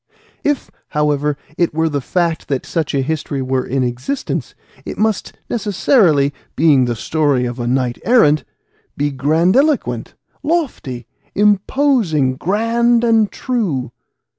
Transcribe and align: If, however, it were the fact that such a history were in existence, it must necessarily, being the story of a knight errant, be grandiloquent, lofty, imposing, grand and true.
If, 0.43 0.71
however, 0.87 1.37
it 1.59 1.75
were 1.75 1.87
the 1.87 2.01
fact 2.01 2.47
that 2.47 2.65
such 2.65 2.95
a 2.95 3.03
history 3.03 3.39
were 3.43 3.63
in 3.63 3.83
existence, 3.83 4.55
it 4.83 4.97
must 4.97 5.33
necessarily, 5.47 6.33
being 6.55 6.85
the 6.85 6.95
story 6.95 7.45
of 7.45 7.59
a 7.59 7.67
knight 7.67 7.99
errant, 8.03 8.43
be 8.97 9.11
grandiloquent, 9.11 10.15
lofty, 10.41 11.05
imposing, 11.35 12.35
grand 12.35 13.03
and 13.03 13.31
true. 13.31 13.91